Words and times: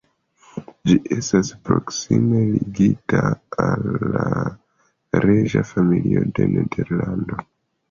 Ĝi 0.91 0.93
estas 1.15 1.51
proksime 1.69 2.41
ligita 2.55 3.21
al 3.67 3.85
la 4.17 4.27
reĝa 5.29 5.65
familio 5.75 6.27
de 6.41 6.51
Nederlando. 6.59 7.43